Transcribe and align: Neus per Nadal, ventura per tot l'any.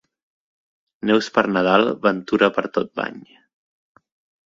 Neus 1.09 1.29
per 1.35 1.45
Nadal, 1.59 1.87
ventura 2.09 2.53
per 2.59 2.67
tot 2.79 2.93
l'any. 3.03 3.25